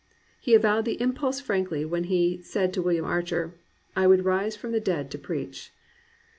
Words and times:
He 0.39 0.55
avowed 0.55 0.85
the 0.85 0.99
impulse 0.99 1.39
frankly 1.39 1.85
when 1.85 2.05
he 2.05 2.41
said 2.41 2.73
to 2.73 2.81
William 2.81 3.05
Archer, 3.05 3.53
"I 3.95 4.07
would 4.07 4.25
rise 4.25 4.55
from 4.55 4.71
the 4.71 4.79
dead 4.79 5.11
to 5.11 5.19
preach." 5.19 5.71